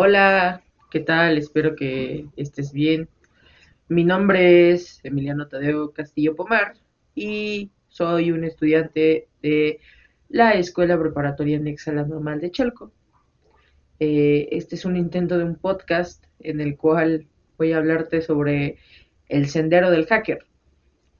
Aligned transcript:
Hola, 0.00 0.62
¿qué 0.92 1.00
tal? 1.00 1.38
Espero 1.38 1.74
que 1.74 2.28
estés 2.36 2.72
bien. 2.72 3.08
Mi 3.88 4.04
nombre 4.04 4.70
es 4.70 5.00
Emiliano 5.02 5.48
Tadeo 5.48 5.92
Castillo 5.92 6.36
Pomar 6.36 6.74
y 7.16 7.72
soy 7.88 8.30
un 8.30 8.44
estudiante 8.44 9.26
de 9.42 9.80
la 10.28 10.52
Escuela 10.52 10.96
Preparatoria 10.96 11.58
Nexa 11.58 11.90
La 11.90 12.04
Normal 12.04 12.40
de 12.40 12.52
Chalco. 12.52 12.92
Eh, 13.98 14.46
este 14.52 14.76
es 14.76 14.84
un 14.84 14.96
intento 14.96 15.36
de 15.36 15.42
un 15.42 15.56
podcast 15.56 16.24
en 16.38 16.60
el 16.60 16.76
cual 16.76 17.26
voy 17.58 17.72
a 17.72 17.78
hablarte 17.78 18.22
sobre 18.22 18.78
el 19.26 19.48
sendero 19.48 19.90
del 19.90 20.06
hacker. 20.06 20.46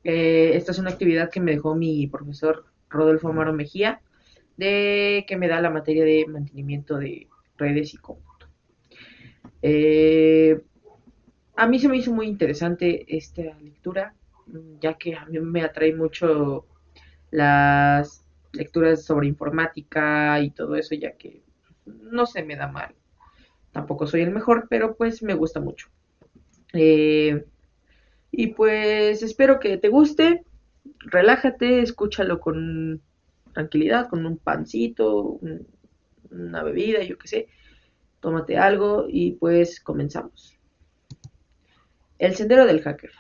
Eh, 0.05 0.53
esta 0.55 0.71
es 0.71 0.79
una 0.79 0.91
actividad 0.91 1.33
que 1.33 1.41
me 1.41 1.51
dejó 1.51 1.75
mi 1.75 2.07
profesor 2.07 2.67
Rodolfo 2.91 3.27
Amaro 3.27 3.53
Mejía, 3.53 4.03
de 4.57 5.25
que 5.27 5.37
me 5.37 5.49
da 5.49 5.61
la 5.61 5.71
materia 5.71 6.05
de 6.05 6.27
mantenimiento 6.29 6.97
de 6.97 7.27
redes 7.57 7.93
y 7.93 7.97
cómputo. 7.97 8.28
Eh, 9.63 10.61
a 11.57 11.67
mí 11.67 11.79
se 11.79 11.89
me 11.89 11.97
hizo 11.97 12.13
muy 12.13 12.27
interesante 12.27 13.05
esta 13.17 13.43
lectura, 13.61 14.15
ya 14.81 14.95
que 14.95 15.17
a 15.17 15.27
mí 15.27 15.41
me 15.41 15.63
atrae 15.63 15.95
mucho 15.95 16.67
las 17.31 18.25
lecturas 18.53 19.05
sobre 19.05 19.27
informática 19.27 20.41
y 20.41 20.51
todo 20.51 20.77
eso, 20.77 20.95
ya 20.95 21.13
que 21.17 21.43
no 21.87 22.27
se 22.27 22.45
me 22.45 22.57
da 22.57 22.69
mal. 22.69 22.95
Tampoco 23.73 24.07
soy 24.07 24.23
el 24.23 24.31
mejor, 24.31 24.67
pero 24.71 24.97
pues 24.97 25.23
me 25.23 25.35
gusta 25.35 25.61
mucho. 25.61 25.89
Eh, 26.73 27.45
y 28.31 28.49
pues 28.49 29.23
espero 29.23 29.59
que 29.59 29.79
te 29.79 29.89
guste. 29.89 30.45
Relájate, 31.01 31.83
escúchalo 31.83 32.41
con 32.41 33.03
tranquilidad, 33.53 34.09
con 34.09 34.25
un 34.27 34.39
pancito, 34.39 35.41
una 36.31 36.63
bebida, 36.63 37.03
yo 37.03 37.19
qué 37.19 37.29
sé 37.29 37.49
tómate 38.21 38.59
algo 38.59 39.07
y 39.09 39.33
pues 39.33 39.81
comenzamos. 39.81 40.57
El 42.19 42.35
sendero 42.35 42.67
del 42.67 42.83
hacker. 42.83 43.13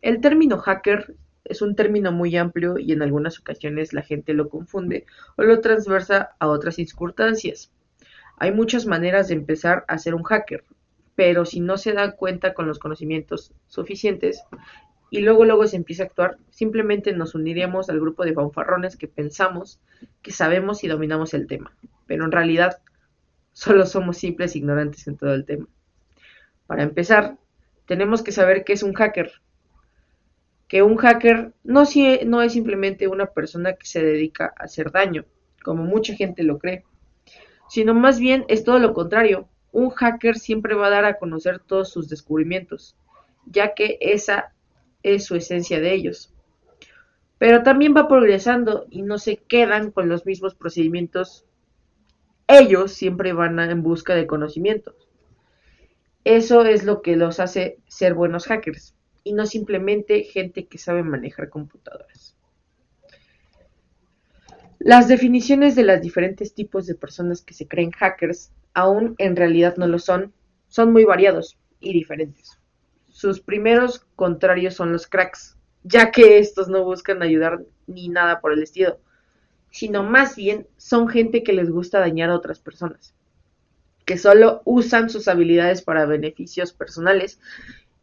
El 0.00 0.20
término 0.20 0.58
hacker 0.58 1.14
es 1.44 1.62
un 1.62 1.74
término 1.74 2.12
muy 2.12 2.36
amplio 2.36 2.78
y 2.78 2.92
en 2.92 3.02
algunas 3.02 3.38
ocasiones 3.38 3.92
la 3.92 4.02
gente 4.02 4.32
lo 4.32 4.48
confunde 4.48 5.06
o 5.36 5.42
lo 5.42 5.60
transversa 5.60 6.30
a 6.38 6.48
otras 6.48 6.76
circunstancias. 6.76 7.72
Hay 8.38 8.52
muchas 8.52 8.86
maneras 8.86 9.28
de 9.28 9.34
empezar 9.34 9.84
a 9.88 9.98
ser 9.98 10.14
un 10.14 10.22
hacker, 10.22 10.64
pero 11.14 11.44
si 11.44 11.60
no 11.60 11.76
se 11.76 11.92
da 11.92 12.12
cuenta 12.12 12.54
con 12.54 12.66
los 12.66 12.78
conocimientos 12.78 13.52
suficientes 13.66 14.42
y 15.10 15.20
luego 15.20 15.44
luego 15.44 15.66
se 15.66 15.76
empieza 15.76 16.04
a 16.04 16.06
actuar, 16.06 16.38
simplemente 16.50 17.12
nos 17.12 17.34
uniríamos 17.34 17.90
al 17.90 18.00
grupo 18.00 18.24
de 18.24 18.32
fanfarrones 18.32 18.96
que 18.96 19.08
pensamos 19.08 19.80
que 20.22 20.32
sabemos 20.32 20.84
y 20.84 20.88
dominamos 20.88 21.34
el 21.34 21.46
tema, 21.46 21.76
pero 22.06 22.24
en 22.24 22.32
realidad 22.32 22.78
Solo 23.52 23.86
somos 23.86 24.16
simples 24.16 24.56
ignorantes 24.56 25.06
en 25.06 25.16
todo 25.16 25.34
el 25.34 25.44
tema. 25.44 25.66
Para 26.66 26.82
empezar, 26.82 27.36
tenemos 27.86 28.22
que 28.22 28.32
saber 28.32 28.64
qué 28.64 28.72
es 28.72 28.82
un 28.82 28.94
hacker. 28.94 29.32
Que 30.68 30.82
un 30.82 30.96
hacker 30.96 31.52
no, 31.64 31.84
no 32.26 32.42
es 32.42 32.52
simplemente 32.52 33.08
una 33.08 33.26
persona 33.26 33.74
que 33.74 33.86
se 33.86 34.02
dedica 34.02 34.54
a 34.58 34.64
hacer 34.64 34.90
daño, 34.90 35.26
como 35.62 35.84
mucha 35.84 36.14
gente 36.14 36.42
lo 36.42 36.58
cree, 36.58 36.84
sino 37.68 37.92
más 37.92 38.18
bien 38.18 38.46
es 38.48 38.64
todo 38.64 38.78
lo 38.78 38.94
contrario. 38.94 39.48
Un 39.70 39.90
hacker 39.90 40.38
siempre 40.38 40.74
va 40.74 40.86
a 40.86 40.90
dar 40.90 41.04
a 41.04 41.18
conocer 41.18 41.58
todos 41.58 41.90
sus 41.90 42.08
descubrimientos, 42.08 42.96
ya 43.46 43.74
que 43.74 43.98
esa 44.00 44.54
es 45.02 45.24
su 45.24 45.36
esencia 45.36 45.80
de 45.80 45.92
ellos. 45.92 46.32
Pero 47.38 47.62
también 47.62 47.94
va 47.94 48.08
progresando 48.08 48.86
y 48.88 49.02
no 49.02 49.18
se 49.18 49.36
quedan 49.36 49.90
con 49.90 50.08
los 50.08 50.24
mismos 50.24 50.54
procedimientos 50.54 51.44
ellos 52.58 52.92
siempre 52.92 53.32
van 53.32 53.58
en 53.58 53.82
busca 53.82 54.14
de 54.14 54.26
conocimientos. 54.26 54.94
Eso 56.24 56.64
es 56.64 56.84
lo 56.84 57.02
que 57.02 57.16
los 57.16 57.40
hace 57.40 57.78
ser 57.88 58.14
buenos 58.14 58.46
hackers 58.46 58.94
y 59.24 59.32
no 59.32 59.46
simplemente 59.46 60.24
gente 60.24 60.66
que 60.66 60.78
sabe 60.78 61.02
manejar 61.02 61.48
computadoras. 61.48 62.36
Las 64.78 65.08
definiciones 65.08 65.76
de 65.76 65.84
los 65.84 66.00
diferentes 66.00 66.54
tipos 66.54 66.86
de 66.86 66.94
personas 66.94 67.42
que 67.42 67.54
se 67.54 67.68
creen 67.68 67.92
hackers, 67.92 68.52
aún 68.74 69.14
en 69.18 69.36
realidad 69.36 69.76
no 69.76 69.86
lo 69.86 69.98
son, 69.98 70.32
son 70.68 70.92
muy 70.92 71.04
variados 71.04 71.56
y 71.80 71.92
diferentes. 71.92 72.58
Sus 73.08 73.40
primeros 73.40 74.06
contrarios 74.16 74.74
son 74.74 74.92
los 74.92 75.06
cracks, 75.06 75.56
ya 75.84 76.10
que 76.10 76.38
estos 76.38 76.68
no 76.68 76.84
buscan 76.84 77.22
ayudar 77.22 77.62
ni 77.86 78.08
nada 78.08 78.40
por 78.40 78.52
el 78.52 78.62
estilo 78.62 78.98
sino 79.72 80.04
más 80.04 80.36
bien 80.36 80.68
son 80.76 81.08
gente 81.08 81.42
que 81.42 81.54
les 81.54 81.70
gusta 81.70 81.98
dañar 81.98 82.30
a 82.30 82.36
otras 82.36 82.60
personas, 82.60 83.14
que 84.04 84.18
solo 84.18 84.60
usan 84.64 85.10
sus 85.10 85.26
habilidades 85.26 85.82
para 85.82 86.04
beneficios 86.04 86.72
personales 86.72 87.40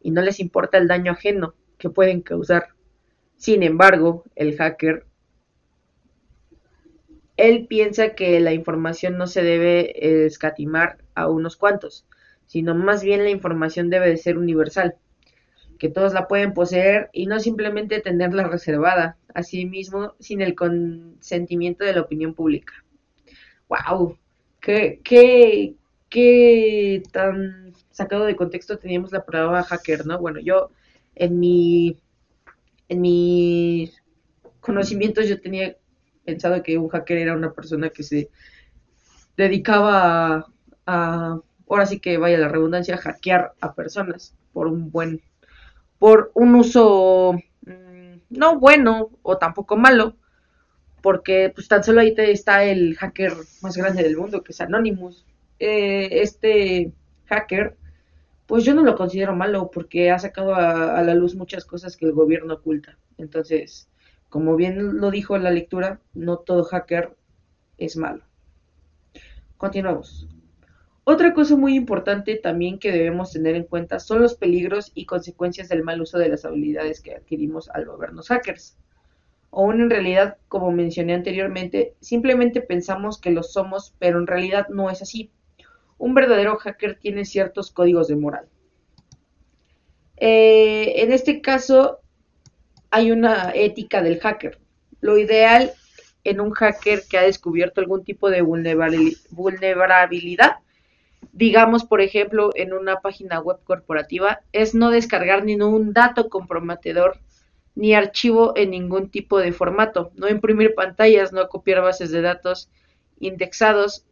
y 0.02 0.12
no 0.12 0.22
les 0.22 0.40
importa 0.40 0.80
el 0.80 0.88
daño 0.88 1.12
ajeno 1.14 1.54
que 1.78 1.90
pueden 1.90 2.22
causar. 2.22 2.70
Sin 3.38 3.62
embargo, 3.62 4.26
el 4.36 4.58
hacker, 4.58 5.06
él 7.38 7.68
piensa 7.68 8.16
que 8.16 8.40
la 8.40 8.52
información 8.52 9.18
no 9.18 9.28
se 9.28 9.44
debe 9.44 10.26
escatimar 10.26 10.98
a 11.14 11.30
unos 11.30 11.56
cuantos, 11.56 12.06
sino 12.48 12.74
más 12.74 13.04
bien 13.04 13.24
la 13.24 13.30
información 13.30 13.92
debe 13.92 14.10
de 14.10 14.18
ser 14.18 14.40
universal 14.40 14.96
que 15.80 15.90
todos 15.90 16.14
la 16.14 16.28
pueden 16.28 16.54
poseer 16.54 17.10
y 17.14 17.26
no 17.26 17.40
simplemente 17.40 18.02
tenerla 18.02 18.44
reservada, 18.44 19.18
asimismo 19.34 20.14
sin 20.20 20.42
el 20.42 20.54
consentimiento 20.54 21.86
de 21.86 21.94
la 21.94 22.02
opinión 22.02 22.34
pública. 22.34 22.74
¡Wow! 23.70 24.18
¿Qué, 24.60 25.00
qué, 25.04 25.76
qué 26.10 27.02
tan 27.12 27.74
sacado 27.92 28.26
de 28.26 28.36
contexto 28.36 28.78
teníamos 28.78 29.14
la 29.14 29.26
palabra 29.26 29.64
hacker, 29.64 30.06
¿no? 30.06 30.20
Bueno, 30.20 30.40
yo 30.40 30.70
en 31.16 31.40
mi 31.40 31.98
en 32.90 33.02
mis 33.02 34.04
conocimientos 34.60 35.30
yo 35.30 35.40
tenía 35.40 35.78
pensado 36.26 36.62
que 36.62 36.78
un 36.78 36.90
hacker 36.90 37.20
era 37.20 37.36
una 37.36 37.54
persona 37.54 37.90
que 37.90 38.04
se 38.04 38.30
dedicaba 39.38 40.36
a, 40.36 40.52
a 40.86 41.40
ahora 41.70 41.86
sí 41.86 42.00
que 42.00 42.18
vaya 42.18 42.38
la 42.38 42.50
redundancia, 42.50 42.98
hackear 42.98 43.54
a 43.62 43.74
personas 43.76 44.36
por 44.52 44.68
un 44.68 44.92
buen 44.92 45.22
por 46.00 46.32
un 46.34 46.56
uso 46.56 47.34
mm, 47.66 48.16
no 48.30 48.60
bueno 48.60 49.12
o 49.22 49.38
tampoco 49.38 49.78
malo, 49.78 50.16
porque 51.02 51.52
pues 51.54 51.68
tan 51.68 51.84
solo 51.84 52.02
ahí 52.02 52.16
está 52.18 52.64
el 52.64 52.96
hacker 52.96 53.34
más 53.62 53.78
grande 53.78 54.04
del 54.04 54.18
mundo, 54.18 54.44
que 54.44 54.54
es 54.54 54.62
Anonymous. 54.62 55.26
Eh, 55.60 56.22
este 56.22 56.94
hacker, 57.26 57.78
pues 58.48 58.64
yo 58.64 58.74
no 58.74 58.84
lo 58.84 58.96
considero 58.96 59.36
malo 59.36 59.70
porque 59.72 60.10
ha 60.10 60.20
sacado 60.20 60.56
a, 60.56 61.02
la 61.04 61.14
luz 61.14 61.36
muchas 61.36 61.66
cosas 61.66 61.96
que 61.96 62.06
el 62.06 62.14
gobierno 62.14 62.56
oculta. 62.56 62.98
Entonces, 63.18 63.90
como 64.30 64.56
bien 64.56 65.00
lo 65.00 65.12
dijo 65.12 65.36
en 65.36 65.44
la 65.44 65.52
lectura, 65.52 66.00
no 66.14 66.38
todo 66.38 66.64
hacker 66.64 67.16
es 67.78 67.98
malo. 67.98 68.24
Continuamos. 69.58 70.28
Otra 71.12 71.34
cosa 71.34 71.56
muy 71.56 71.74
importante 71.74 72.36
también 72.36 72.78
que 72.78 72.92
debemos 72.92 73.32
tener 73.32 73.56
en 73.56 73.64
cuenta 73.64 74.00
son 74.00 74.22
los 74.22 74.36
peligros 74.36 74.92
y 74.94 75.08
consecuencias 75.08 75.68
del 75.68 75.82
mal 75.82 76.00
uso 76.00 76.20
de 76.20 76.30
las 76.30 76.46
habilidades 76.46 77.02
que 77.02 77.16
adquirimos 77.16 77.68
al 77.70 77.86
volvernos 77.86 78.28
hackers. 78.28 78.78
Aún 79.52 79.82
en 79.82 79.90
realidad, 79.90 80.38
como 80.48 80.72
mencioné 80.72 81.16
anteriormente, 81.16 81.96
simplemente 82.00 82.62
pensamos 82.62 83.20
que 83.20 83.32
lo 83.32 83.42
somos, 83.42 83.96
pero 83.98 84.20
en 84.20 84.28
realidad 84.28 84.68
no 84.70 84.92
es 84.92 85.02
así. 85.02 85.32
Un 85.98 86.14
verdadero 86.14 86.58
hacker 86.58 87.00
tiene 87.00 87.26
ciertos 87.26 87.72
códigos 87.72 88.08
de 88.08 88.16
moral. 88.16 88.48
Eh, 90.18 91.02
en 91.02 91.12
este 91.12 91.42
caso, 91.42 92.02
hay 92.92 93.12
una 93.12 93.52
ética 93.56 94.04
del 94.04 94.20
hacker. 94.20 94.60
Lo 95.02 95.18
ideal 95.18 95.72
en 96.24 96.40
un 96.40 96.52
hacker 96.52 97.02
que 97.10 97.18
ha 97.18 97.24
descubierto 97.24 97.82
algún 97.82 98.04
tipo 98.04 98.30
de 98.30 98.44
vulnerabilidad 98.44 100.58
digamos, 101.32 101.86
por 101.86 102.02
ejemplo, 102.02 102.52
en 102.56 102.74
una 102.74 103.02
página 103.02 103.40
web 103.40 103.60
corporativa, 103.64 104.42
es 104.52 104.76
no 104.76 104.90
descargar 104.90 105.44
ningún 105.44 105.94
dato 105.94 106.30
comprometedor 106.30 107.20
ni 107.76 107.94
archivo 107.94 108.54
en 108.58 108.72
ningún 108.72 109.10
tipo 109.10 109.40
de 109.40 109.54
formato, 109.54 110.12
no 110.16 110.28
imprimir 110.28 110.76
pantallas, 110.76 111.32
no 111.32 111.48
copiar 111.48 111.82
bases 111.82 112.12
de 112.12 112.22
datos 112.22 112.70
indexados, 113.20 114.06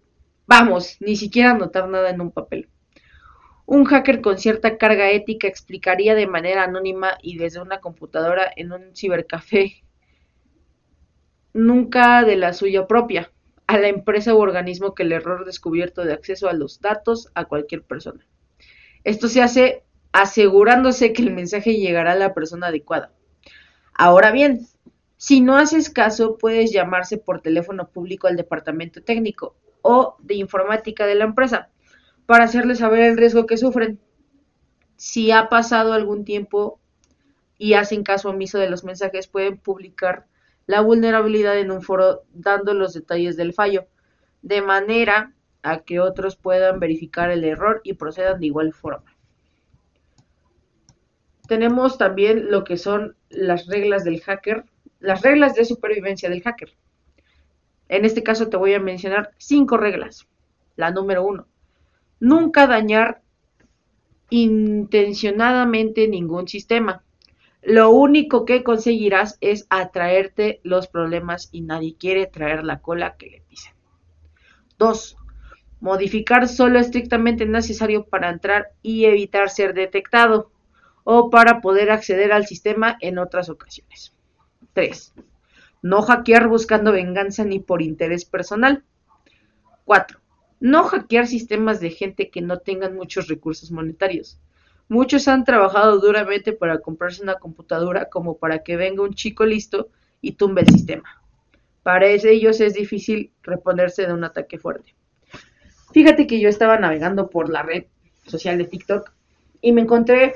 vamos, 0.46 0.98
ni 1.02 1.16
siquiera 1.16 1.52
anotar 1.52 1.90
nada 1.90 2.10
en 2.10 2.22
un 2.22 2.32
papel. 2.32 2.70
Un 3.66 3.84
hacker 3.84 4.22
con 4.22 4.38
cierta 4.38 4.78
carga 4.78 5.12
ética 5.12 5.48
explicaría 5.48 6.16
de 6.16 6.28
manera 6.28 6.64
anónima 6.64 7.18
y 7.22 7.38
desde 7.38 7.62
una 7.62 7.82
computadora 7.82 8.50
en 8.56 8.72
un 8.72 8.96
cibercafé, 8.96 9.84
nunca 11.54 12.24
de 12.24 12.38
la 12.38 12.54
suya 12.54 12.88
propia, 12.88 13.30
a 13.68 13.78
la 13.78 13.90
empresa 13.90 14.34
u 14.34 14.40
organismo 14.40 14.96
que 14.96 15.04
el 15.04 15.12
error 15.12 15.46
descubierto 15.46 16.04
de 16.04 16.14
acceso 16.14 16.48
a 16.48 16.54
los 16.54 16.80
datos 16.80 17.30
a 17.36 17.46
cualquier 17.46 17.84
persona. 17.84 18.26
Esto 19.04 19.28
se 19.28 19.42
hace 19.42 19.84
asegurándose 20.14 21.14
que 21.14 21.22
el 21.22 21.34
mensaje 21.34 21.76
llegará 21.76 22.14
a 22.14 22.16
la 22.16 22.34
persona 22.34 22.68
adecuada. 22.68 23.12
Ahora 23.94 24.32
bien, 24.32 24.68
si 25.18 25.42
no 25.42 25.58
haces 25.58 25.90
caso, 25.90 26.38
puedes 26.38 26.72
llamarse 26.72 27.18
por 27.18 27.42
teléfono 27.42 27.90
público 27.90 28.28
al 28.28 28.38
departamento 28.38 29.04
técnico 29.04 29.56
o 29.82 30.16
de 30.20 30.36
informática 30.36 31.06
de 31.06 31.16
la 31.16 31.26
empresa 31.26 31.70
para 32.26 32.46
hacerles 32.46 32.80
saber 32.80 33.02
el 33.02 33.18
riesgo 33.18 33.46
que 33.46 33.58
sufren. 33.58 34.00
Si 34.96 35.32
ha 35.32 35.50
pasado 35.50 35.94
algún 35.94 36.24
tiempo 36.24 36.80
y 37.58 37.74
hacen 37.74 38.04
caso 38.04 38.30
omiso 38.30 38.60
de 38.60 38.70
los 38.70 38.84
mensajes, 38.84 39.28
pueden 39.28 39.58
publicar 39.58 40.28
la 40.68 40.82
vulnerabilidad 40.82 41.58
en 41.58 41.72
un 41.72 41.82
foro 41.82 42.24
dando 42.34 42.74
los 42.74 42.94
detalles 42.94 43.38
del 43.38 43.54
fallo, 43.54 43.88
de 44.42 44.62
manera 44.62 45.34
a 45.64 45.80
que 45.80 46.00
otros 46.00 46.36
puedan 46.36 46.80
verificar 46.80 47.32
el 47.32 47.44
error 47.44 47.82
y 47.84 47.94
procedan 47.94 48.40
de 48.40 48.46
igual 48.46 48.74
forma. 48.74 49.16
Tenemos 51.48 51.98
también 51.98 52.52
lo 52.52 52.64
que 52.66 52.78
son 52.78 53.16
las 53.30 53.68
reglas 53.68 54.04
del 54.04 54.22
hacker, 54.22 54.66
las 55.00 55.22
reglas 55.22 55.56
de 55.56 55.66
supervivencia 55.66 56.30
del 56.30 56.44
hacker. 56.44 56.74
En 57.88 58.04
este 58.04 58.22
caso 58.22 58.50
te 58.50 58.58
voy 58.58 58.74
a 58.74 58.80
mencionar 58.80 59.32
cinco 59.38 59.78
reglas. 59.78 60.28
La 60.76 60.92
número 60.92 61.24
uno, 61.24 61.48
nunca 62.20 62.68
dañar 62.68 63.22
intencionadamente 64.30 66.08
ningún 66.10 66.50
sistema. 66.50 67.04
Lo 67.70 67.90
único 67.90 68.46
que 68.46 68.64
conseguirás 68.64 69.38
es 69.42 69.68
atraerte 69.70 70.62
los 70.64 70.88
problemas 70.88 71.50
y 71.52 71.60
nadie 71.60 71.98
quiere 71.98 72.26
traer 72.26 72.64
la 72.64 72.80
cola 72.80 73.18
que 73.18 73.30
le 73.30 73.42
pisen. 73.42 73.74
Dos, 74.78 75.18
Modificar 75.80 76.48
solo 76.48 76.80
estrictamente 76.80 77.46
necesario 77.46 78.06
para 78.06 78.30
entrar 78.30 78.70
y 78.82 79.04
evitar 79.04 79.50
ser 79.50 79.74
detectado 79.74 80.50
o 81.04 81.30
para 81.30 81.60
poder 81.60 81.92
acceder 81.92 82.32
al 82.32 82.48
sistema 82.48 82.98
en 83.00 83.20
otras 83.20 83.50
ocasiones. 83.50 84.14
3. 84.72 85.14
No 85.82 86.04
hackear 86.04 86.48
buscando 86.48 86.94
venganza 86.94 87.44
ni 87.44 87.60
por 87.60 87.82
interés 87.82 88.24
personal. 88.24 88.86
4. 89.84 90.20
No 90.62 90.84
hackear 90.86 91.28
sistemas 91.28 91.82
de 91.82 91.90
gente 91.90 92.30
que 92.30 92.42
no 92.42 92.60
tengan 92.60 92.96
muchos 92.96 93.28
recursos 93.28 93.72
monetarios. 93.72 94.40
Muchos 94.90 95.28
han 95.28 95.44
trabajado 95.44 96.00
duramente 96.00 96.54
para 96.54 96.80
comprarse 96.80 97.22
una 97.22 97.36
computadora 97.36 98.10
como 98.10 98.38
para 98.38 98.64
que 98.64 98.78
venga 98.78 99.04
un 99.04 99.14
chico 99.14 99.46
listo 99.46 99.90
y 100.22 100.34
tumbe 100.34 100.62
el 100.62 100.70
sistema. 100.70 101.22
Para 101.84 102.08
ellos 102.08 102.60
es 102.62 102.74
difícil 102.74 103.32
reponerse 103.44 104.06
de 104.06 104.14
un 104.14 104.24
ataque 104.24 104.58
fuerte. 104.58 104.96
Fíjate 105.92 106.28
que 106.28 106.40
yo 106.40 106.50
estaba 106.50 106.78
navegando 106.78 107.30
por 107.30 107.50
la 107.50 107.64
red 107.64 107.86
social 108.26 108.58
de 108.58 108.66
TikTok 108.66 109.12
y 109.62 109.72
me 109.72 109.82
encontré 109.82 110.36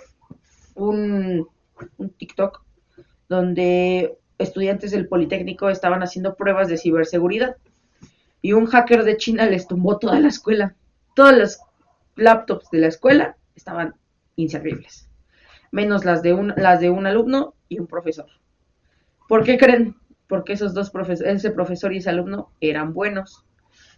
un, 0.75 1.47
TikTok 2.17 2.63
donde 3.29 4.17
estudiantes 4.37 4.91
del 4.91 5.07
Politécnico 5.07 5.69
estaban 5.69 6.03
haciendo 6.03 6.35
pruebas 6.35 6.67
de 6.67 6.77
ciberseguridad 6.77 7.55
y 8.41 8.53
un 8.53 8.65
hacker 8.65 9.03
de 9.03 9.17
China 9.17 9.45
les 9.45 9.67
tumbó 9.67 9.97
toda 9.97 10.19
la 10.19 10.29
escuela. 10.29 10.75
Todas 11.15 11.37
las 11.37 11.61
laptops 12.15 12.69
de 12.71 12.79
la 12.79 12.87
escuela 12.87 13.37
estaban 13.55 13.95
inservibles, 14.41 15.09
menos 15.71 16.05
las 16.05 16.21
de 16.21 16.33
un, 16.33 16.53
las 16.57 16.79
de 16.79 16.89
un 16.89 17.07
alumno 17.07 17.55
y 17.69 17.79
un 17.79 17.87
profesor. 17.87 18.27
¿Por 19.27 19.43
qué 19.43 19.57
creen? 19.57 19.95
Porque 20.27 20.53
esos 20.53 20.73
dos 20.73 20.91
ese 21.23 21.51
profesor 21.51 21.93
y 21.93 21.97
ese 21.97 22.09
alumno 22.09 22.51
eran 22.59 22.93
buenos. 22.93 23.45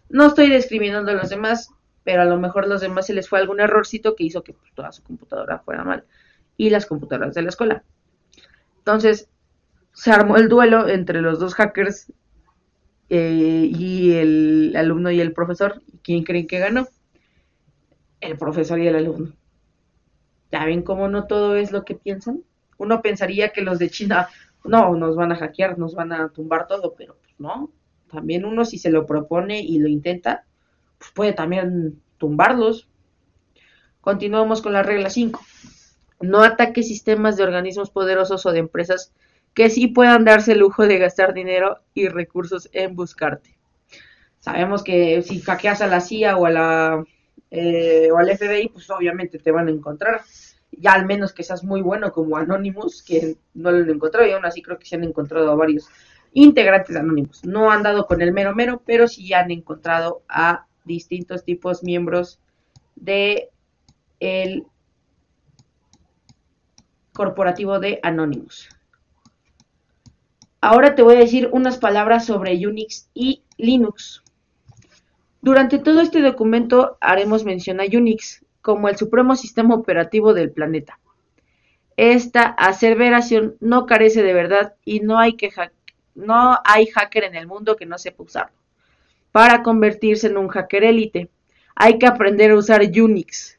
No 0.08 0.26
estoy 0.26 0.50
discriminando 0.50 1.10
a 1.10 1.14
los 1.14 1.30
demás, 1.30 1.70
pero 2.04 2.22
a 2.22 2.26
lo 2.26 2.38
mejor 2.38 2.64
a 2.64 2.68
los 2.68 2.80
demás 2.80 3.06
se 3.06 3.14
les 3.14 3.28
fue 3.28 3.40
algún 3.40 3.60
errorcito 3.60 4.14
que 4.14 4.24
hizo 4.24 4.42
que 4.44 4.52
pues, 4.52 4.72
toda 4.74 4.92
su 4.92 5.02
computadora 5.02 5.58
fuera 5.60 5.84
mal 5.84 6.04
y 6.56 6.70
las 6.70 6.86
computadoras 6.86 7.34
de 7.34 7.42
la 7.42 7.48
escuela. 7.48 7.84
Entonces, 8.78 9.28
se 9.92 10.10
armó 10.10 10.36
el 10.36 10.48
duelo 10.48 10.88
entre 10.88 11.20
los 11.20 11.38
dos 11.38 11.54
hackers 11.54 12.12
eh, 13.08 13.70
y 13.72 14.12
el 14.12 14.74
alumno 14.76 15.10
y 15.10 15.20
el 15.20 15.32
profesor. 15.32 15.82
¿Quién 16.02 16.24
creen 16.24 16.46
que 16.46 16.58
ganó? 16.58 16.86
El 18.20 18.36
profesor 18.36 18.78
y 18.78 18.88
el 18.88 18.96
alumno. 18.96 19.34
¿Ya 20.54 20.64
ven 20.66 20.82
cómo 20.82 21.08
no 21.08 21.26
todo 21.26 21.56
es 21.56 21.72
lo 21.72 21.84
que 21.84 21.96
piensan? 21.96 22.44
Uno 22.78 23.02
pensaría 23.02 23.48
que 23.48 23.60
los 23.60 23.80
de 23.80 23.90
China, 23.90 24.28
no, 24.62 24.94
nos 24.94 25.16
van 25.16 25.32
a 25.32 25.36
hackear, 25.36 25.76
nos 25.80 25.96
van 25.96 26.12
a 26.12 26.28
tumbar 26.28 26.68
todo, 26.68 26.94
pero 26.96 27.16
pues 27.20 27.34
no. 27.38 27.72
También 28.08 28.44
uno 28.44 28.64
si 28.64 28.78
se 28.78 28.92
lo 28.92 29.04
propone 29.04 29.60
y 29.62 29.80
lo 29.80 29.88
intenta, 29.88 30.44
pues 30.96 31.10
puede 31.10 31.32
también 31.32 32.00
tumbarlos. 32.18 32.88
Continuamos 34.00 34.62
con 34.62 34.74
la 34.74 34.84
regla 34.84 35.10
5 35.10 35.40
no 36.20 36.44
ataque 36.44 36.84
sistemas 36.84 37.36
de 37.36 37.42
organismos 37.42 37.90
poderosos 37.90 38.46
o 38.46 38.52
de 38.52 38.60
empresas 38.60 39.12
que 39.54 39.70
sí 39.70 39.88
puedan 39.88 40.24
darse 40.24 40.52
el 40.52 40.60
lujo 40.60 40.86
de 40.86 40.98
gastar 40.98 41.34
dinero 41.34 41.80
y 41.94 42.06
recursos 42.06 42.70
en 42.72 42.94
buscarte. 42.94 43.58
Sabemos 44.38 44.84
que 44.84 45.20
si 45.22 45.40
hackeas 45.40 45.80
a 45.80 45.88
la 45.88 46.00
CIA 46.00 46.36
o 46.36 46.46
a 46.46 46.50
la 46.50 47.04
eh, 47.50 48.08
o 48.12 48.18
al 48.18 48.36
FBI, 48.36 48.68
pues 48.68 48.90
obviamente 48.90 49.38
te 49.38 49.52
van 49.52 49.68
a 49.68 49.70
encontrar. 49.70 50.22
Ya 50.78 50.92
al 50.92 51.06
menos 51.06 51.32
que 51.32 51.42
seas 51.42 51.64
muy 51.64 51.82
bueno 51.82 52.12
como 52.12 52.36
Anonymous, 52.36 53.02
que 53.02 53.36
no 53.54 53.70
lo 53.70 53.78
han 53.78 53.90
encontrado 53.90 54.26
y 54.26 54.32
aún 54.32 54.44
así 54.44 54.62
creo 54.62 54.78
que 54.78 54.86
se 54.86 54.96
han 54.96 55.04
encontrado 55.04 55.56
varios 55.56 55.88
integrantes 56.32 56.94
de 56.94 57.00
Anonymous. 57.00 57.44
No 57.44 57.70
han 57.70 57.82
dado 57.82 58.06
con 58.06 58.22
el 58.22 58.32
mero 58.32 58.54
mero, 58.54 58.82
pero 58.84 59.08
sí 59.08 59.32
han 59.32 59.50
encontrado 59.50 60.22
a 60.28 60.66
distintos 60.84 61.44
tipos 61.44 61.82
miembros 61.82 62.40
de 62.96 63.50
el 64.20 64.64
corporativo 67.12 67.78
de 67.78 68.00
Anonymous. 68.02 68.68
Ahora 70.60 70.94
te 70.94 71.02
voy 71.02 71.16
a 71.16 71.20
decir 71.20 71.50
unas 71.52 71.78
palabras 71.78 72.26
sobre 72.26 72.66
Unix 72.66 73.08
y 73.14 73.44
Linux. 73.56 74.22
Durante 75.42 75.78
todo 75.78 76.00
este 76.00 76.22
documento 76.22 76.96
haremos 77.00 77.44
mención 77.44 77.80
a 77.80 77.84
Unix 77.84 78.43
como 78.64 78.88
el 78.88 78.96
supremo 78.96 79.36
sistema 79.36 79.74
operativo 79.74 80.32
del 80.32 80.50
planeta. 80.50 80.98
Esta 81.98 82.44
aseveración 82.44 83.56
no 83.60 83.84
carece 83.84 84.22
de 84.22 84.32
verdad 84.32 84.72
y 84.86 85.00
no 85.00 85.18
hay, 85.18 85.34
que 85.34 85.52
no 86.14 86.58
hay 86.64 86.86
hacker 86.86 87.24
en 87.24 87.34
el 87.34 87.46
mundo 87.46 87.76
que 87.76 87.84
no 87.84 87.98
sepa 87.98 88.22
usarlo. 88.22 88.56
Para 89.32 89.62
convertirse 89.62 90.28
en 90.28 90.38
un 90.38 90.48
hacker 90.48 90.82
élite, 90.82 91.28
hay 91.74 91.98
que 91.98 92.06
aprender 92.06 92.52
a 92.52 92.56
usar 92.56 92.80
Unix. 92.80 93.58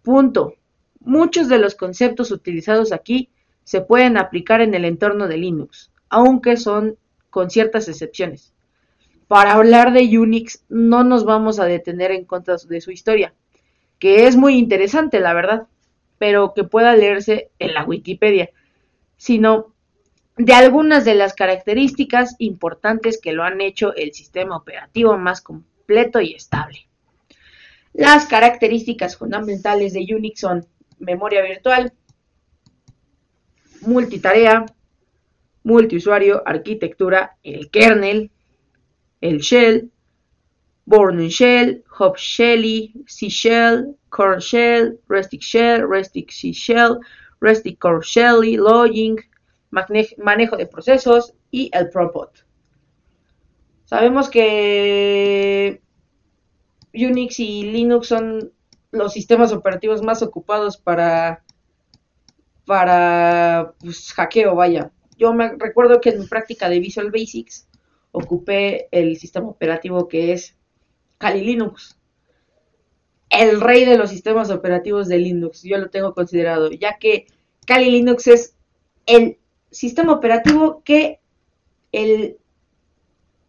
Punto. 0.00 0.54
Muchos 1.00 1.50
de 1.50 1.58
los 1.58 1.74
conceptos 1.74 2.30
utilizados 2.30 2.92
aquí 2.92 3.28
se 3.64 3.82
pueden 3.82 4.16
aplicar 4.16 4.62
en 4.62 4.72
el 4.72 4.86
entorno 4.86 5.28
de 5.28 5.36
Linux, 5.36 5.90
aunque 6.08 6.56
son 6.56 6.96
con 7.28 7.50
ciertas 7.50 7.88
excepciones. 7.88 8.54
Para 9.28 9.52
hablar 9.52 9.92
de 9.92 10.18
Unix 10.18 10.64
no 10.70 11.04
nos 11.04 11.26
vamos 11.26 11.60
a 11.60 11.66
detener 11.66 12.10
en 12.10 12.24
contra 12.24 12.56
de 12.56 12.80
su 12.80 12.90
historia, 12.90 13.34
que 14.00 14.26
es 14.26 14.34
muy 14.34 14.54
interesante, 14.56 15.20
la 15.20 15.34
verdad, 15.34 15.68
pero 16.18 16.52
que 16.54 16.64
pueda 16.64 16.96
leerse 16.96 17.50
en 17.60 17.74
la 17.74 17.84
Wikipedia, 17.84 18.50
sino 19.16 19.74
de 20.36 20.54
algunas 20.54 21.04
de 21.04 21.14
las 21.14 21.34
características 21.34 22.34
importantes 22.38 23.20
que 23.20 23.32
lo 23.32 23.44
han 23.44 23.60
hecho 23.60 23.94
el 23.94 24.12
sistema 24.14 24.56
operativo 24.56 25.16
más 25.18 25.42
completo 25.42 26.20
y 26.20 26.32
estable. 26.32 26.88
Las 27.92 28.26
características 28.26 29.16
fundamentales 29.16 29.92
de 29.92 30.06
Unix 30.14 30.40
son 30.40 30.66
memoria 30.98 31.42
virtual, 31.42 31.92
multitarea, 33.82 34.64
multiusuario, 35.62 36.42
arquitectura, 36.46 37.36
el 37.42 37.70
kernel, 37.70 38.30
el 39.20 39.38
shell, 39.40 39.90
Born 40.90 41.28
Shell, 41.28 41.84
Hop 42.00 42.16
Shelly, 42.16 42.92
C 43.06 43.28
Shell, 43.28 43.96
Core 44.08 44.40
Shell, 44.40 44.98
Restic 45.08 45.40
Shell, 45.40 45.82
Restic 45.82 46.32
C 46.32 46.50
Shell, 46.50 46.98
Restic 47.40 47.78
Core 47.78 48.02
Shelly, 48.02 48.56
Logging, 48.56 49.16
manejo 49.70 50.56
de 50.56 50.66
procesos 50.66 51.32
y 51.52 51.70
el 51.72 51.90
Propot. 51.90 52.44
Sabemos 53.84 54.28
que 54.28 55.80
Unix 56.92 57.38
y 57.38 57.62
Linux 57.70 58.08
son 58.08 58.52
los 58.90 59.12
sistemas 59.12 59.52
operativos 59.52 60.02
más 60.02 60.22
ocupados 60.22 60.76
para, 60.76 61.44
para 62.66 63.74
pues, 63.78 64.12
hackeo, 64.12 64.56
vaya. 64.56 64.90
Yo 65.16 65.32
me 65.34 65.52
recuerdo 65.56 66.00
que 66.00 66.10
en 66.10 66.18
mi 66.18 66.26
práctica 66.26 66.68
de 66.68 66.80
Visual 66.80 67.12
Basics 67.12 67.68
ocupé 68.10 68.88
el 68.90 69.16
sistema 69.18 69.46
operativo 69.46 70.08
que 70.08 70.32
es 70.32 70.56
Kali 71.20 71.42
Linux. 71.42 71.98
El 73.28 73.60
rey 73.60 73.84
de 73.84 73.98
los 73.98 74.08
sistemas 74.08 74.50
operativos 74.50 75.06
de 75.06 75.18
Linux, 75.18 75.62
yo 75.62 75.76
lo 75.76 75.90
tengo 75.90 76.14
considerado, 76.14 76.70
ya 76.70 76.96
que 76.98 77.26
Kali 77.66 77.90
Linux 77.90 78.26
es 78.26 78.56
el 79.04 79.36
sistema 79.70 80.14
operativo 80.14 80.82
que 80.82 81.20
el 81.92 82.38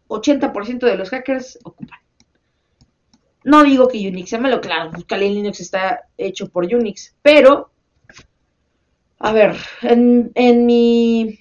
80% 0.08 0.80
de 0.80 0.96
los 0.96 1.08
hackers 1.08 1.58
ocupan. 1.64 1.98
No 3.42 3.64
digo 3.64 3.88
que 3.88 4.06
Unix 4.06 4.30
sea 4.30 4.38
malo, 4.38 4.60
claro, 4.60 4.92
Kali 5.08 5.30
Linux 5.30 5.60
está 5.60 6.08
hecho 6.18 6.50
por 6.50 6.64
Unix, 6.66 7.16
pero, 7.22 7.70
a 9.18 9.32
ver, 9.32 9.56
en, 9.80 10.30
en, 10.34 10.66
mi, 10.66 11.40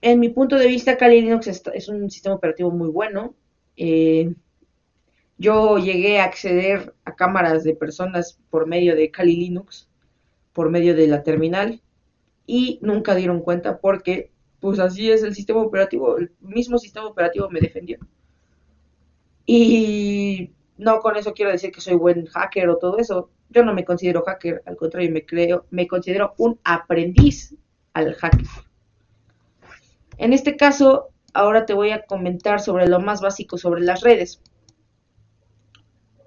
en 0.00 0.18
mi 0.18 0.30
punto 0.30 0.56
de 0.56 0.66
vista, 0.66 0.96
Kali 0.96 1.20
Linux 1.20 1.46
es 1.46 1.88
un 1.88 2.10
sistema 2.10 2.36
operativo 2.36 2.70
muy 2.70 2.88
bueno. 2.88 3.34
Eh, 3.76 4.34
Yo 5.38 5.78
llegué 5.78 6.20
a 6.20 6.24
acceder 6.24 6.94
a 7.04 7.14
cámaras 7.14 7.62
de 7.62 7.74
personas 7.74 8.38
por 8.50 8.66
medio 8.66 8.96
de 8.96 9.10
Kali 9.10 9.36
Linux, 9.36 9.88
por 10.52 10.70
medio 10.70 10.94
de 10.94 11.06
la 11.06 11.22
terminal, 11.22 11.82
y 12.46 12.78
nunca 12.80 13.14
dieron 13.14 13.40
cuenta 13.40 13.78
porque, 13.78 14.30
pues 14.60 14.78
así 14.78 15.10
es 15.10 15.22
el 15.22 15.34
sistema 15.34 15.60
operativo, 15.60 16.16
el 16.16 16.32
mismo 16.40 16.78
sistema 16.78 17.06
operativo 17.06 17.50
me 17.50 17.60
defendió. 17.60 17.98
Y 19.44 20.52
no 20.76 21.00
con 21.00 21.16
eso 21.16 21.34
quiero 21.34 21.52
decir 21.52 21.70
que 21.70 21.80
soy 21.80 21.94
buen 21.94 22.26
hacker 22.26 22.68
o 22.68 22.78
todo 22.78 22.98
eso. 22.98 23.30
Yo 23.50 23.64
no 23.64 23.74
me 23.74 23.84
considero 23.84 24.22
hacker, 24.22 24.62
al 24.66 24.76
contrario, 24.76 25.10
me 25.12 25.24
creo, 25.24 25.66
me 25.70 25.86
considero 25.86 26.34
un 26.38 26.58
aprendiz 26.64 27.54
al 27.92 28.14
hacker. 28.14 28.46
En 30.18 30.32
este 30.32 30.56
caso, 30.56 31.10
ahora 31.32 31.66
te 31.66 31.74
voy 31.74 31.90
a 31.90 32.06
comentar 32.06 32.60
sobre 32.60 32.88
lo 32.88 33.00
más 33.00 33.20
básico 33.20 33.58
sobre 33.58 33.82
las 33.82 34.00
redes. 34.00 34.40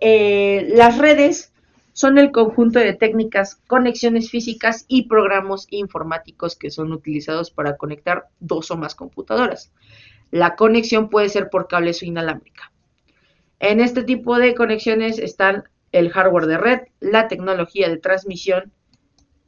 Eh, 0.01 0.68
las 0.75 0.98
redes 0.98 1.53
son 1.94 2.18
el 2.18 2.32
conjunto 2.32 2.79
de 2.79 2.94
técnicas, 2.94 3.56
conexiones 3.68 4.29
físicas 4.29 4.86
y 4.88 5.10
programas 5.10 5.68
informáticos 5.70 6.56
que 6.56 6.72
son 6.72 6.94
utilizados 6.94 7.51
para 7.51 7.75
conectar 7.75 8.27
dos 8.39 8.72
o 8.72 8.77
más 8.77 8.96
computadoras. 8.96 9.74
La 10.32 10.56
conexión 10.56 11.10
puede 11.10 11.29
ser 11.29 11.50
por 11.50 11.68
cables 11.68 12.01
o 12.01 12.06
inalámbrica. 12.06 12.72
En 13.60 13.82
este 13.82 14.03
tipo 14.03 14.38
de 14.38 14.56
conexiones 14.56 15.20
están 15.20 15.63
el 15.91 16.10
hardware 16.12 16.46
de 16.46 16.58
red, 16.58 16.79
la 17.00 17.27
tecnología 17.27 17.89
de 17.89 17.98
transmisión 17.98 18.72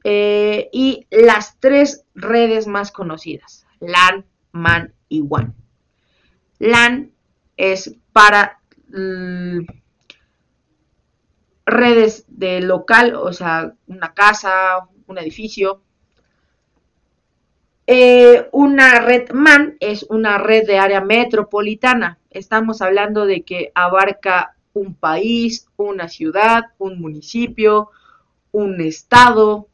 eh, 0.04 0.70
y 0.74 1.08
las 1.10 1.58
tres 1.60 2.04
redes 2.16 2.68
más 2.68 2.92
conocidas, 2.92 3.66
LAN, 3.80 4.26
MAN 4.52 4.94
y 5.08 5.22
WAN. 5.22 5.56
LAN 6.60 7.12
es 7.56 7.96
para 8.12 8.60
mm, 8.90 9.60
redes 11.72 12.26
de 12.28 12.62
local, 12.62 13.16
o 13.16 13.34
sea, 13.34 13.74
una 13.88 14.14
casa, 14.14 14.88
un 15.08 15.18
edificio. 15.18 15.82
Eh, 17.88 18.48
una 18.52 19.00
red 19.00 19.32
MAN 19.32 19.78
es 19.80 20.04
una 20.10 20.38
red 20.38 20.66
de 20.68 20.78
área 20.78 21.02
metropolitana. 21.02 22.20
Estamos 22.30 22.82
hablando 22.82 23.26
de 23.26 23.42
que 23.42 23.72
abarca 23.76 24.56
un 24.74 24.96
país, 24.96 25.68
una 25.76 26.08
ciudad, 26.08 26.66
un 26.78 27.02
municipio, 27.02 27.90
un 28.52 28.80
estado. 28.82 29.68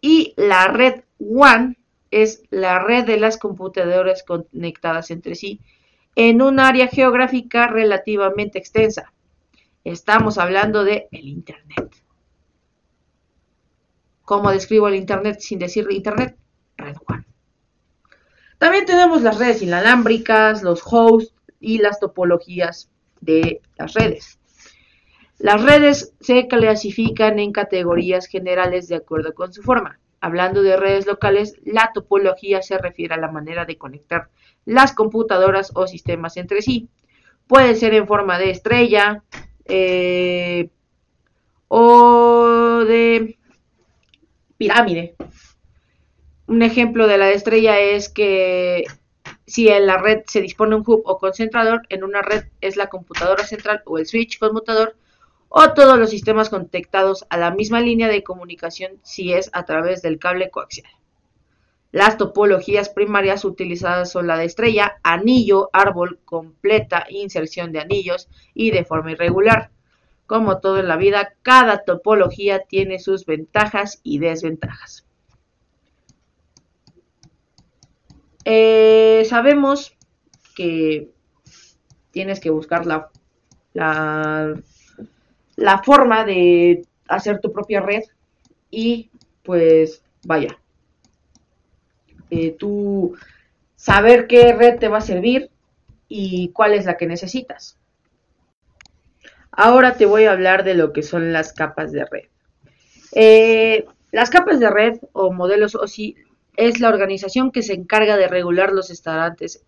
Y 0.00 0.34
la 0.36 0.68
red 0.68 1.02
WAN 1.18 1.76
es 2.10 2.42
la 2.50 2.78
red 2.78 3.04
de 3.04 3.18
las 3.18 3.38
computadoras 3.38 4.22
conectadas 4.22 5.10
entre 5.10 5.34
sí 5.34 5.60
en 6.14 6.42
un 6.42 6.60
área 6.60 6.88
geográfica 6.88 7.66
relativamente 7.66 8.58
extensa. 8.58 9.12
Estamos 9.84 10.38
hablando 10.38 10.84
de 10.84 11.08
el 11.10 11.26
Internet. 11.26 11.96
¿Cómo 14.24 14.50
describo 14.50 14.88
el 14.88 14.94
Internet 14.94 15.40
sin 15.40 15.58
decir 15.58 15.86
Internet? 15.90 16.36
Red 16.76 16.96
One. 17.06 17.24
También 18.58 18.86
tenemos 18.86 19.22
las 19.22 19.38
redes 19.38 19.60
inalámbricas, 19.60 20.62
los 20.62 20.82
hosts 20.84 21.34
y 21.58 21.78
las 21.78 21.98
topologías 21.98 22.90
de 23.20 23.60
las 23.76 23.94
redes. 23.94 24.38
Las 25.38 25.60
redes 25.60 26.14
se 26.20 26.46
clasifican 26.46 27.40
en 27.40 27.50
categorías 27.50 28.26
generales 28.26 28.86
de 28.86 28.94
acuerdo 28.94 29.34
con 29.34 29.52
su 29.52 29.62
forma. 29.62 29.98
Hablando 30.20 30.62
de 30.62 30.76
redes 30.76 31.06
locales, 31.08 31.56
la 31.64 31.90
topología 31.92 32.62
se 32.62 32.78
refiere 32.78 33.14
a 33.14 33.18
la 33.18 33.32
manera 33.32 33.64
de 33.64 33.76
conectar 33.76 34.30
las 34.64 34.92
computadoras 34.92 35.72
o 35.74 35.88
sistemas 35.88 36.36
entre 36.36 36.62
sí. 36.62 36.88
Puede 37.48 37.74
ser 37.74 37.94
en 37.94 38.06
forma 38.06 38.38
de 38.38 38.50
estrella 38.50 39.24
eh, 39.66 40.68
o 41.68 42.84
de 42.86 43.38
pirámide. 44.56 45.16
Un 46.46 46.62
ejemplo 46.62 47.06
de 47.06 47.18
la 47.18 47.30
estrella 47.30 47.78
es 47.78 48.08
que 48.08 48.84
si 49.46 49.68
en 49.68 49.86
la 49.86 49.98
red 49.98 50.22
se 50.26 50.40
dispone 50.40 50.76
un 50.76 50.84
hub 50.86 51.02
o 51.04 51.18
concentrador, 51.18 51.82
en 51.88 52.04
una 52.04 52.22
red 52.22 52.44
es 52.60 52.76
la 52.76 52.88
computadora 52.88 53.44
central 53.44 53.82
o 53.86 53.98
el 53.98 54.06
switch 54.06 54.38
conmutador 54.38 54.96
o 55.48 55.72
todos 55.74 55.98
los 55.98 56.10
sistemas 56.10 56.48
conectados 56.48 57.26
a 57.28 57.36
la 57.36 57.50
misma 57.50 57.80
línea 57.80 58.08
de 58.08 58.22
comunicación 58.22 58.92
si 59.02 59.32
es 59.32 59.50
a 59.52 59.64
través 59.64 60.00
del 60.00 60.18
cable 60.18 60.50
coaxial. 60.50 60.90
Las 61.92 62.16
topologías 62.16 62.88
primarias 62.88 63.44
utilizadas 63.44 64.10
son 64.10 64.26
la 64.26 64.38
de 64.38 64.46
estrella, 64.46 64.98
anillo, 65.02 65.68
árbol, 65.74 66.18
completa, 66.24 67.04
inserción 67.10 67.70
de 67.70 67.80
anillos 67.80 68.30
y 68.54 68.70
de 68.70 68.86
forma 68.86 69.12
irregular. 69.12 69.70
Como 70.26 70.58
todo 70.60 70.78
en 70.78 70.88
la 70.88 70.96
vida, 70.96 71.34
cada 71.42 71.84
topología 71.84 72.60
tiene 72.60 72.98
sus 72.98 73.26
ventajas 73.26 74.00
y 74.02 74.18
desventajas. 74.18 75.06
Eh, 78.46 79.26
sabemos 79.28 79.94
que 80.56 81.10
tienes 82.10 82.40
que 82.40 82.48
buscar 82.48 82.86
la, 82.86 83.10
la, 83.74 84.54
la 85.56 85.82
forma 85.82 86.24
de 86.24 86.86
hacer 87.06 87.38
tu 87.40 87.52
propia 87.52 87.82
red 87.82 88.02
y 88.70 89.10
pues 89.42 90.02
vaya, 90.24 90.58
eh, 92.32 92.56
tú 92.58 93.14
saber 93.76 94.26
qué 94.26 94.54
red 94.54 94.78
te 94.78 94.88
va 94.88 94.98
a 94.98 95.02
servir 95.02 95.50
y 96.08 96.48
cuál 96.48 96.72
es 96.72 96.86
la 96.86 96.96
que 96.96 97.06
necesitas. 97.06 97.78
Ahora 99.50 99.98
te 99.98 100.06
voy 100.06 100.24
a 100.24 100.32
hablar 100.32 100.64
de 100.64 100.72
lo 100.72 100.94
que 100.94 101.02
son 101.02 101.34
las 101.34 101.52
capas 101.52 101.92
de 101.92 102.06
red. 102.06 102.24
Eh, 103.14 103.84
las 104.12 104.30
capas 104.30 104.60
de 104.60 104.70
red 104.70 104.98
o 105.12 105.30
modelos 105.30 105.74
OSI 105.74 106.16
es 106.56 106.80
la 106.80 106.88
organización 106.88 107.52
que 107.52 107.62
se 107.62 107.74
encarga 107.74 108.16
de 108.16 108.28
regular 108.28 108.72
los 108.72 108.88
estándares. 108.88 109.62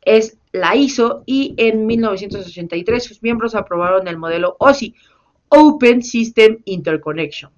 Es 0.00 0.38
la 0.52 0.74
ISO 0.74 1.22
y 1.26 1.54
en 1.58 1.84
1983 1.84 3.04
sus 3.04 3.22
miembros 3.22 3.54
aprobaron 3.54 4.08
el 4.08 4.16
modelo 4.16 4.56
OSI, 4.58 4.94
Open 5.50 6.02
System 6.02 6.62
Interconnection 6.64 7.52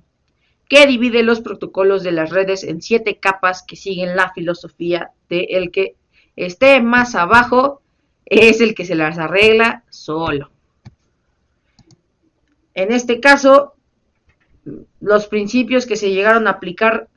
que 0.68 0.87
divide 0.87 1.23
los 1.23 1.40
protocolos 1.40 2.02
de 2.02 2.12
las 2.12 2.30
redes 2.30 2.64
en 2.64 2.80
siete 2.80 3.18
capas 3.18 3.62
que 3.62 3.76
siguen 3.76 4.16
la 4.16 4.33
filosofía 4.33 5.11
de 5.28 5.47
el 5.50 5.71
que 5.71 5.97
esté 6.37 6.80
más 6.80 7.14
abajo 7.14 7.83
es 8.25 8.61
el 8.61 8.75
que 8.75 8.85
se 8.85 8.94
las 8.94 9.18
arregla 9.18 9.85
solo. 9.90 10.50
En 12.75 12.92
este 12.92 13.21
caso, 13.21 13.75
los 15.00 15.28
principios 15.28 15.87
que 15.87 15.97
se 15.97 16.11
llegaron 16.11 16.47
a 16.47 16.52
aplicar 16.52 17.09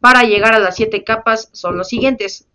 para 0.00 0.22
llegar 0.22 0.54
a 0.54 0.58
las 0.58 0.76
siete 0.76 1.04
capas 1.04 1.50
son 1.52 1.76
los 1.76 1.88
siguientes. 1.88 2.48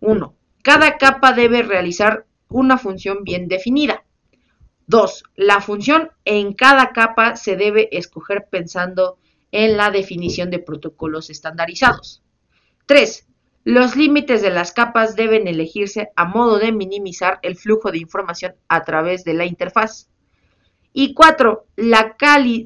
1. 0.00 0.34
Cada 0.62 0.96
capa 0.96 1.32
debe 1.32 1.62
realizar 1.62 2.24
una 2.48 2.78
función 2.78 3.24
bien 3.24 3.48
definida. 3.48 4.04
2. 4.86 5.24
La 5.36 5.60
función 5.60 6.10
en 6.24 6.54
cada 6.54 6.92
capa 6.92 7.36
se 7.36 7.56
debe 7.56 7.88
escoger 7.96 8.46
pensando 8.50 9.18
en 9.52 9.76
la 9.76 9.90
definición 9.90 10.50
de 10.50 10.58
protocolos 10.58 11.30
estandarizados. 11.30 12.22
3. 12.86 13.26
Los 13.64 13.96
límites 13.96 14.40
de 14.40 14.50
las 14.50 14.72
capas 14.72 15.14
deben 15.14 15.46
elegirse 15.46 16.08
a 16.16 16.24
modo 16.24 16.58
de 16.58 16.72
minimizar 16.72 17.38
el 17.42 17.56
flujo 17.56 17.90
de 17.90 17.98
información 17.98 18.54
a 18.68 18.82
través 18.84 19.24
de 19.24 19.34
la 19.34 19.44
interfaz. 19.44 20.08
Y 20.92 21.12
4. 21.12 21.66
La 21.76 22.16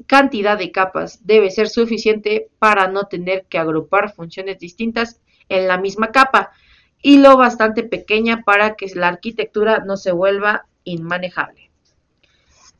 cantidad 0.07 0.57
de 0.57 0.71
capas 0.71 1.25
debe 1.25 1.51
ser 1.51 1.67
suficiente 1.67 2.47
para 2.57 2.87
no 2.87 3.07
tener 3.07 3.45
que 3.45 3.57
agrupar 3.57 4.13
funciones 4.13 4.59
distintas 4.59 5.19
en 5.49 5.67
la 5.67 5.77
misma 5.77 6.11
capa 6.11 6.51
y 7.01 7.17
lo 7.17 7.35
bastante 7.35 7.83
pequeña 7.83 8.43
para 8.43 8.75
que 8.75 8.87
la 8.95 9.09
arquitectura 9.09 9.83
no 9.85 9.97
se 9.97 10.13
vuelva 10.13 10.67
inmanejable. 10.85 11.69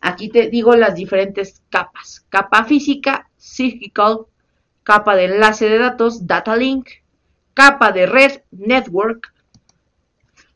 Aquí 0.05 0.27
te 0.27 0.49
digo 0.49 0.75
las 0.75 0.95
diferentes 0.95 1.63
capas. 1.69 2.25
Capa 2.27 2.65
física, 2.65 3.29
physical, 3.37 4.25
capa 4.83 5.15
de 5.15 5.25
enlace 5.25 5.69
de 5.69 5.77
datos, 5.77 6.27
data 6.27 6.57
link, 6.57 6.89
capa 7.53 7.93
de 7.93 8.05
red, 8.05 8.41
network, 8.51 9.33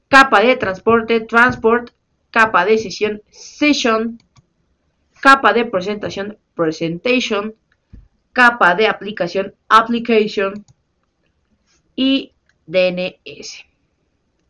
capa 0.10 0.42
de 0.42 0.58
transporte, 0.58 1.22
transport, 1.22 1.92
capa 2.30 2.66
de 2.66 2.78
sesión, 2.78 3.22
session, 3.30 4.18
capa 5.22 5.54
de 5.54 5.64
presentación, 5.64 6.38
presentation, 6.54 7.56
capa 8.34 8.76
de 8.76 8.88
aplicación, 8.88 9.56
application 9.70 10.66
y 11.96 12.34
DNS. 12.66 13.66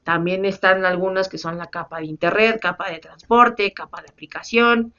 También 0.08 0.46
están 0.46 0.86
algunas 0.86 1.28
que 1.28 1.38
son 1.38 1.58
la 1.58 1.66
capa 1.66 1.98
de 2.00 2.06
internet, 2.06 2.62
capa 2.62 2.90
de 2.90 3.00
transporte, 3.00 3.74
capa 3.74 4.02
de 4.02 4.08
aplicación. 4.08 4.94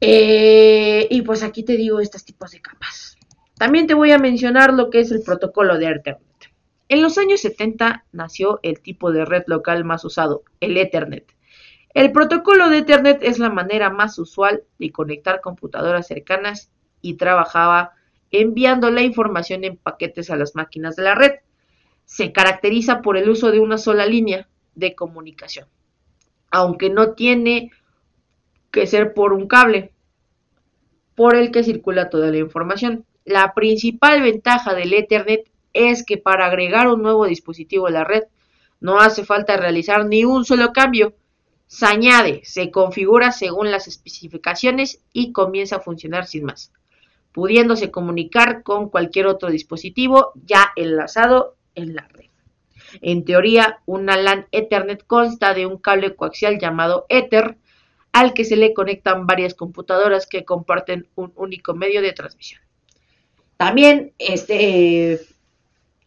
Eh, 0.00 1.08
y 1.10 1.22
pues 1.22 1.42
aquí 1.42 1.64
te 1.64 1.76
digo 1.76 1.98
estos 1.98 2.24
tipos 2.24 2.52
de 2.52 2.60
capas. 2.60 3.18
También 3.58 3.88
te 3.88 3.94
voy 3.94 4.12
a 4.12 4.18
mencionar 4.20 4.72
lo 4.72 4.90
que 4.90 5.00
es 5.00 5.10
el 5.10 5.22
protocolo 5.22 5.76
de 5.76 5.86
Ethernet. 5.86 6.52
En 6.88 7.02
los 7.02 7.18
años 7.18 7.40
70 7.40 8.04
nació 8.12 8.60
el 8.62 8.80
tipo 8.80 9.10
de 9.10 9.24
red 9.24 9.42
local 9.48 9.84
más 9.84 10.04
usado, 10.04 10.44
el 10.60 10.76
Ethernet. 10.76 11.34
El 11.92 12.12
protocolo 12.12 12.70
de 12.70 12.78
Ethernet 12.78 13.24
es 13.24 13.40
la 13.40 13.50
manera 13.50 13.90
más 13.90 14.20
usual 14.20 14.62
de 14.78 14.92
conectar 14.92 15.40
computadoras 15.40 16.06
cercanas 16.06 16.70
y 17.02 17.14
trabajaba 17.14 17.90
enviando 18.30 18.88
la 18.92 19.02
información 19.02 19.64
en 19.64 19.78
paquetes 19.78 20.30
a 20.30 20.36
las 20.36 20.54
máquinas 20.54 20.94
de 20.94 21.02
la 21.02 21.16
red. 21.16 21.32
Se 22.10 22.32
caracteriza 22.32 23.02
por 23.02 23.16
el 23.16 23.30
uso 23.30 23.52
de 23.52 23.60
una 23.60 23.78
sola 23.78 24.04
línea 24.04 24.48
de 24.74 24.96
comunicación, 24.96 25.68
aunque 26.50 26.90
no 26.90 27.12
tiene 27.12 27.70
que 28.72 28.88
ser 28.88 29.14
por 29.14 29.32
un 29.32 29.46
cable 29.46 29.92
por 31.14 31.36
el 31.36 31.52
que 31.52 31.62
circula 31.62 32.10
toda 32.10 32.32
la 32.32 32.38
información. 32.38 33.04
La 33.24 33.54
principal 33.54 34.22
ventaja 34.22 34.74
del 34.74 34.92
Ethernet 34.92 35.48
es 35.72 36.04
que 36.04 36.18
para 36.18 36.46
agregar 36.46 36.88
un 36.88 37.00
nuevo 37.00 37.26
dispositivo 37.26 37.86
a 37.86 37.92
la 37.92 38.02
red 38.02 38.24
no 38.80 38.98
hace 38.98 39.24
falta 39.24 39.56
realizar 39.56 40.04
ni 40.04 40.24
un 40.24 40.44
solo 40.44 40.72
cambio. 40.72 41.14
Se 41.68 41.86
añade, 41.86 42.40
se 42.42 42.72
configura 42.72 43.30
según 43.30 43.70
las 43.70 43.86
especificaciones 43.86 45.00
y 45.12 45.30
comienza 45.30 45.76
a 45.76 45.80
funcionar 45.80 46.26
sin 46.26 46.44
más, 46.44 46.72
pudiéndose 47.30 47.92
comunicar 47.92 48.64
con 48.64 48.88
cualquier 48.90 49.28
otro 49.28 49.48
dispositivo 49.48 50.32
ya 50.44 50.72
enlazado 50.74 51.54
en 51.74 51.94
la 51.94 52.06
red. 52.08 52.30
En 53.02 53.24
teoría, 53.24 53.80
una 53.86 54.16
LAN 54.16 54.46
Ethernet 54.52 55.06
consta 55.06 55.54
de 55.54 55.66
un 55.66 55.78
cable 55.78 56.14
coaxial 56.14 56.58
llamado 56.58 57.06
Ether, 57.08 57.56
al 58.12 58.34
que 58.34 58.44
se 58.44 58.56
le 58.56 58.74
conectan 58.74 59.26
varias 59.26 59.54
computadoras 59.54 60.26
que 60.26 60.44
comparten 60.44 61.06
un 61.14 61.32
único 61.36 61.74
medio 61.74 62.02
de 62.02 62.12
transmisión. 62.12 62.60
También 63.56 64.12
este 64.18 65.20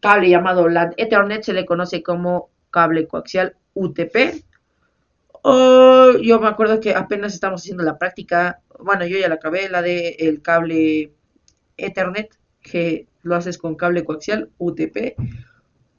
cable 0.00 0.28
llamado 0.28 0.68
LAN 0.68 0.94
Ethernet 0.96 1.42
se 1.42 1.54
le 1.54 1.64
conoce 1.64 2.02
como 2.02 2.50
cable 2.70 3.06
coaxial 3.06 3.56
UTP. 3.74 4.44
yo 5.44 6.40
me 6.40 6.48
acuerdo 6.48 6.80
que 6.80 6.94
apenas 6.94 7.32
estamos 7.34 7.62
haciendo 7.62 7.84
la 7.84 7.98
práctica, 7.98 8.60
bueno, 8.78 9.06
yo 9.06 9.18
ya 9.18 9.28
la 9.28 9.36
acabé, 9.36 9.68
la 9.68 9.82
de 9.82 10.16
el 10.18 10.42
cable 10.42 11.12
Ethernet, 11.76 12.36
que 12.60 13.06
lo 13.22 13.36
haces 13.36 13.56
con 13.56 13.76
cable 13.76 14.04
coaxial 14.04 14.50
UTP 14.58 15.16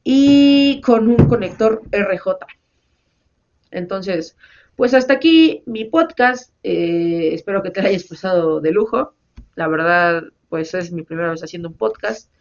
y 0.08 0.80
con 0.82 1.10
un 1.10 1.28
conector 1.28 1.82
RJ. 1.92 2.28
Entonces, 3.72 4.38
pues 4.76 4.94
hasta 4.94 5.16
aquí 5.16 5.64
mi 5.66 5.86
podcast. 5.86 6.54
Eh, 6.64 7.32
espero 7.34 7.64
que 7.64 7.72
te 7.72 7.82
hayas 7.82 8.04
pasado 8.04 8.62
de 8.62 8.72
lujo. 8.72 9.16
La 9.56 9.68
verdad, 9.68 10.24
pues 10.48 10.76
es 10.76 10.92
mi 10.92 11.02
primera 11.02 11.32
vez 11.32 11.44
haciendo 11.44 11.70
un 11.70 11.76
podcast. 11.76 12.32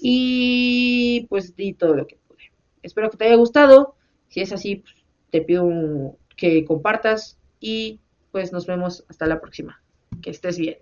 Y 0.00 1.26
pues 1.28 1.56
di 1.56 1.74
todo 1.74 1.96
lo 1.96 2.06
que 2.06 2.16
pude. 2.28 2.52
Espero 2.82 3.10
que 3.10 3.16
te 3.16 3.26
haya 3.26 3.36
gustado. 3.36 3.96
Si 4.28 4.40
es 4.40 4.52
así, 4.52 4.76
pues, 4.76 4.94
te 5.30 5.42
pido 5.42 6.16
que 6.36 6.64
compartas. 6.64 7.38
Y 7.58 8.00
pues 8.30 8.52
nos 8.52 8.66
vemos 8.66 9.04
hasta 9.08 9.26
la 9.26 9.40
próxima. 9.40 9.82
Que 10.22 10.30
estés 10.30 10.58
bien. 10.58 10.78